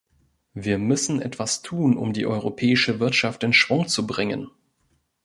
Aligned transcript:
Wir 0.55 0.79
müssen 0.79 1.21
etwas 1.21 1.61
tun, 1.61 1.95
um 1.95 2.11
die 2.11 2.25
europäische 2.25 2.99
Wirtschaft 2.99 3.43
in 3.43 3.53
Schwung 3.53 3.87
zubringen. 3.87 4.49